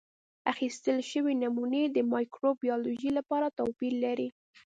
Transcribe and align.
اخیستل 0.51 0.97
شوې 1.11 1.33
نمونې 1.43 1.83
د 1.89 1.97
مایکروبیولوژي 2.13 3.09
لپاره 3.17 3.47
توپیر 3.57 3.93
لري. 4.05 4.27